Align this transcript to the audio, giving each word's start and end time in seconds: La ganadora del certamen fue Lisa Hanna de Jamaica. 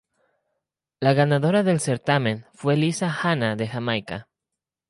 La 1.07 1.13
ganadora 1.13 1.61
del 1.61 1.79
certamen 1.79 2.47
fue 2.55 2.75
Lisa 2.75 3.15
Hanna 3.21 3.55
de 3.55 3.67
Jamaica. 3.67 4.27